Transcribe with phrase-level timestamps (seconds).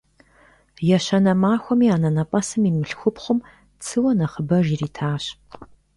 [0.97, 3.39] Ещанэ махуэми анэнэпӀэсым и мылъхупхъум
[3.83, 5.23] цыуэ нэхъыбэж иритащ.